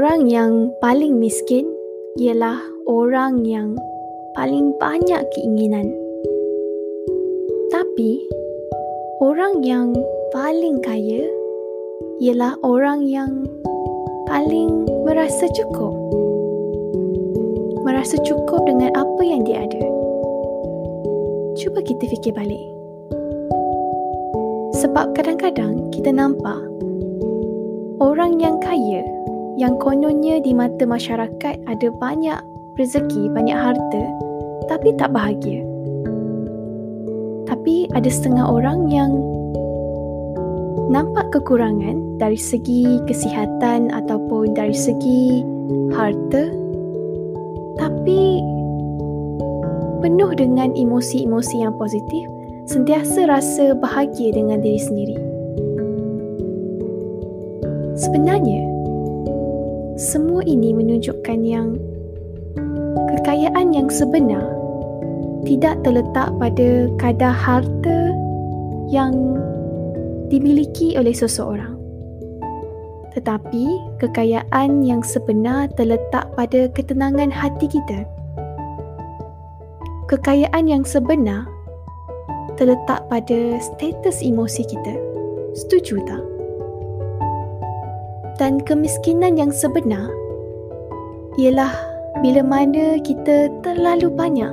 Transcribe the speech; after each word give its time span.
Orang 0.00 0.32
yang 0.32 0.72
paling 0.80 1.20
miskin 1.20 1.68
ialah 2.16 2.56
orang 2.88 3.44
yang 3.44 3.76
paling 4.32 4.72
banyak 4.80 5.20
keinginan. 5.36 5.92
Tapi 7.68 8.24
orang 9.20 9.60
yang 9.60 9.92
paling 10.32 10.80
kaya 10.80 11.20
ialah 12.16 12.56
orang 12.64 13.04
yang 13.04 13.44
paling 14.24 14.88
merasa 15.04 15.44
cukup. 15.52 15.92
Merasa 17.84 18.16
cukup 18.24 18.64
dengan 18.64 18.96
apa 18.96 19.20
yang 19.20 19.44
dia 19.44 19.68
ada. 19.68 19.84
Cuba 21.60 21.84
kita 21.84 22.08
fikir 22.08 22.32
balik. 22.32 22.64
Sebab 24.80 25.12
kadang-kadang 25.12 25.92
kita 25.92 26.08
nampak 26.08 26.56
orang 28.00 28.40
yang 28.40 28.56
kaya 28.64 29.04
yang 29.60 29.76
kononnya 29.76 30.40
di 30.40 30.56
mata 30.56 30.88
masyarakat 30.88 31.68
ada 31.68 31.88
banyak 32.00 32.40
rezeki, 32.80 33.28
banyak 33.28 33.52
harta 33.52 34.04
tapi 34.72 34.96
tak 34.96 35.12
bahagia. 35.12 35.60
Tapi 37.44 37.92
ada 37.92 38.08
setengah 38.08 38.48
orang 38.48 38.88
yang 38.88 39.20
nampak 40.88 41.28
kekurangan 41.36 42.16
dari 42.16 42.40
segi 42.40 43.04
kesihatan 43.04 43.92
ataupun 43.92 44.56
dari 44.56 44.72
segi 44.72 45.44
harta 45.92 46.48
tapi 47.76 48.40
penuh 50.00 50.32
dengan 50.32 50.72
emosi-emosi 50.72 51.56
yang 51.60 51.76
positif 51.76 52.24
sentiasa 52.64 53.28
rasa 53.28 53.76
bahagia 53.76 54.32
dengan 54.32 54.64
diri 54.64 54.80
sendiri. 54.80 55.16
Sebenarnya, 58.00 58.79
semua 60.00 60.40
ini 60.48 60.72
menunjukkan 60.72 61.44
yang 61.44 61.76
kekayaan 63.12 63.76
yang 63.76 63.92
sebenar 63.92 64.40
tidak 65.44 65.76
terletak 65.84 66.32
pada 66.40 66.88
kadar 66.96 67.36
harta 67.36 68.16
yang 68.88 69.36
dimiliki 70.32 70.96
oleh 70.96 71.12
seseorang. 71.12 71.76
Tetapi 73.12 73.64
kekayaan 74.00 74.88
yang 74.88 75.04
sebenar 75.04 75.68
terletak 75.76 76.32
pada 76.32 76.72
ketenangan 76.72 77.28
hati 77.28 77.68
kita. 77.68 78.08
Kekayaan 80.08 80.64
yang 80.64 80.82
sebenar 80.88 81.44
terletak 82.56 83.04
pada 83.12 83.60
status 83.60 84.24
emosi 84.24 84.64
kita. 84.64 84.96
Setuju 85.52 86.00
tak? 86.08 86.39
Dan 88.40 88.56
kemiskinan 88.64 89.36
yang 89.36 89.52
sebenar 89.52 90.08
ialah 91.36 91.76
bila 92.24 92.40
mana 92.40 92.96
kita 93.04 93.52
terlalu 93.60 94.08
banyak 94.08 94.50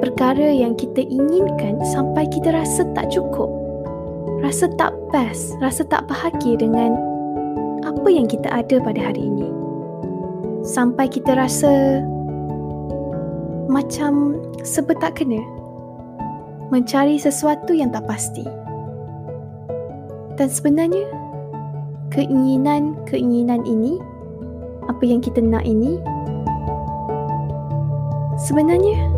perkara 0.00 0.48
yang 0.48 0.72
kita 0.74 1.04
inginkan 1.04 1.76
sampai 1.92 2.24
kita 2.32 2.50
rasa 2.50 2.88
tak 2.96 3.12
cukup 3.12 3.52
rasa 4.40 4.66
tak 4.80 4.96
best 5.12 5.52
rasa 5.60 5.84
tak 5.84 6.08
bahagia 6.08 6.56
dengan 6.56 7.12
apa 7.82 8.08
yang 8.10 8.26
kita 8.26 8.50
ada 8.50 8.78
pada 8.82 8.98
hari 8.98 9.26
ini. 9.26 9.46
Sampai 10.62 11.10
kita 11.10 11.34
rasa 11.34 12.02
macam 13.66 14.38
sebab 14.62 14.98
tak 15.02 15.22
kena 15.22 15.42
mencari 16.70 17.18
sesuatu 17.18 17.74
yang 17.74 17.90
tak 17.90 18.06
pasti. 18.06 18.46
Dan 20.38 20.48
sebenarnya 20.48 21.21
keinginan-keinginan 22.12 23.64
ini, 23.64 23.96
apa 24.86 25.02
yang 25.02 25.24
kita 25.24 25.40
nak 25.40 25.64
ini, 25.64 25.96
sebenarnya 28.36 29.08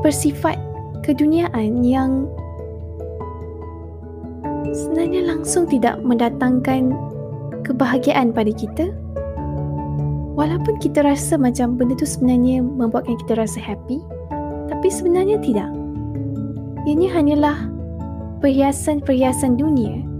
bersifat 0.00 0.56
keduniaan 1.04 1.84
yang 1.84 2.28
sebenarnya 4.72 5.28
langsung 5.28 5.68
tidak 5.68 6.00
mendatangkan 6.00 6.96
kebahagiaan 7.64 8.32
pada 8.32 8.52
kita. 8.52 8.88
Walaupun 10.34 10.82
kita 10.82 11.06
rasa 11.06 11.38
macam 11.38 11.78
benda 11.78 11.94
itu 11.94 12.10
sebenarnya 12.10 12.58
membuatkan 12.58 13.14
kita 13.22 13.38
rasa 13.38 13.62
happy, 13.62 14.02
tapi 14.66 14.88
sebenarnya 14.90 15.38
tidak. 15.38 15.70
Ini 16.84 17.06
hanyalah 17.06 17.70
perhiasan-perhiasan 18.42 19.56
dunia 19.56 20.13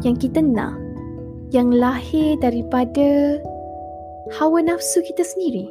yang 0.00 0.16
kita 0.16 0.40
nak 0.40 0.76
yang 1.50 1.74
lahir 1.74 2.38
daripada 2.38 3.36
hawa 4.38 4.62
nafsu 4.62 5.02
kita 5.02 5.26
sendiri. 5.26 5.66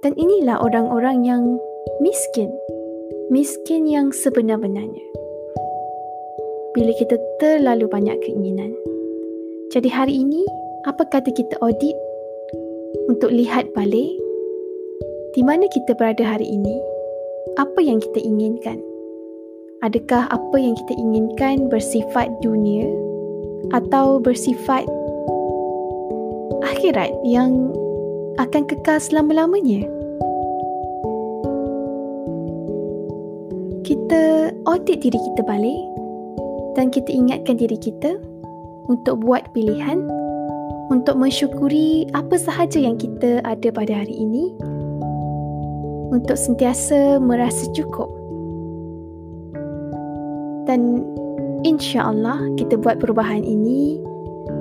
Dan 0.00 0.16
inilah 0.16 0.58
orang-orang 0.64 1.26
yang 1.26 1.42
miskin. 2.00 2.48
Miskin 3.28 3.90
yang 3.90 4.14
sebenar-benarnya. 4.14 5.02
Bila 6.72 6.92
kita 6.94 7.18
terlalu 7.42 7.90
banyak 7.90 8.14
keinginan. 8.22 8.70
Jadi 9.74 9.90
hari 9.90 10.14
ini, 10.22 10.46
apa 10.86 11.02
kata 11.10 11.34
kita 11.34 11.58
audit 11.58 11.96
untuk 13.10 13.34
lihat 13.34 13.66
balik 13.74 14.14
di 15.34 15.42
mana 15.42 15.66
kita 15.68 15.92
berada 15.98 16.22
hari 16.22 16.46
ini? 16.46 16.76
Apa 17.58 17.82
yang 17.82 17.98
kita 17.98 18.22
inginkan? 18.22 18.78
Adakah 19.84 20.24
apa 20.32 20.56
yang 20.56 20.72
kita 20.72 20.92
inginkan 20.96 21.68
bersifat 21.68 22.32
dunia 22.40 22.88
atau 23.74 24.16
bersifat 24.22 24.88
akhirat 26.64 27.12
yang 27.26 27.72
akan 28.40 28.62
kekal 28.64 28.96
selama-lamanya? 28.96 29.84
Kita 33.84 34.50
audit 34.66 35.04
diri 35.04 35.18
kita 35.20 35.42
balik 35.44 35.82
dan 36.74 36.88
kita 36.88 37.12
ingatkan 37.12 37.60
diri 37.60 37.76
kita 37.76 38.16
untuk 38.88 39.20
buat 39.22 39.44
pilihan 39.52 40.00
untuk 40.88 41.18
mensyukuri 41.18 42.06
apa 42.14 42.38
sahaja 42.38 42.78
yang 42.78 42.94
kita 42.94 43.42
ada 43.42 43.68
pada 43.74 44.06
hari 44.06 44.14
ini 44.14 44.54
untuk 46.14 46.38
sentiasa 46.38 47.18
merasa 47.18 47.66
cukup 47.74 48.15
dan 50.66 51.06
insya 51.62 52.10
Allah 52.10 52.42
kita 52.58 52.76
buat 52.76 52.98
perubahan 52.98 53.42
ini 53.46 54.02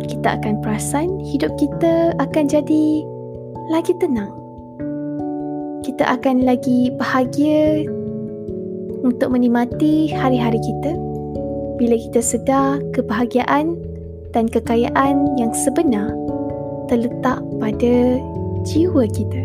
kita 0.09 0.41
akan 0.41 0.61
perasan 0.61 1.17
hidup 1.21 1.53
kita 1.57 2.13
akan 2.21 2.45
jadi 2.49 2.85
lagi 3.69 3.93
tenang. 3.97 4.29
Kita 5.85 6.17
akan 6.17 6.45
lagi 6.45 6.89
bahagia 6.97 7.85
untuk 9.05 9.33
menikmati 9.33 10.09
hari-hari 10.09 10.57
kita. 10.61 10.97
Bila 11.77 11.95
kita 11.97 12.21
sedar 12.21 12.81
kebahagiaan 12.95 13.77
dan 14.33 14.49
kekayaan 14.49 15.37
yang 15.37 15.53
sebenar 15.53 16.09
terletak 16.89 17.41
pada 17.61 17.95
jiwa 18.65 19.05
kita. 19.09 19.43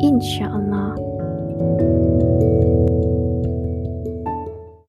Insya 0.00 0.48
Allah 0.48 0.96